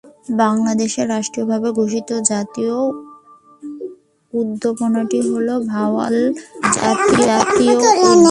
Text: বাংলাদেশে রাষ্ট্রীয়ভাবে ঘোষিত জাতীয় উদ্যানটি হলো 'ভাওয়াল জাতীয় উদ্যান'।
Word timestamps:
বাংলাদেশে 0.37 1.01
রাষ্ট্রীয়ভাবে 1.05 1.69
ঘোষিত 1.71 2.09
জাতীয় 2.31 2.75
উদ্যানটি 4.33 5.19
হলো 5.29 5.53
'ভাওয়াল 5.61 6.15
জাতীয় 6.77 7.75
উদ্যান'। 8.01 8.19